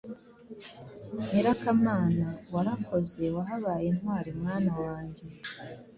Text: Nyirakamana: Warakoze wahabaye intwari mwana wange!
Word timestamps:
Nyirakamana: 1.29 2.27
Warakoze 2.53 3.23
wahabaye 3.35 3.85
intwari 3.91 4.29
mwana 4.39 4.73
wange! 4.83 5.25